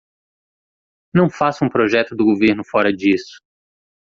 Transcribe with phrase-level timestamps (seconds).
[1.13, 3.39] Não faça um projeto do governo fora disso!